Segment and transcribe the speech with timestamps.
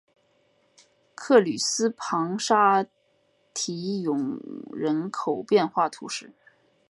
[1.13, 2.87] 克吕斯旁沙
[3.53, 4.39] 提永
[4.73, 6.33] 人口变化图示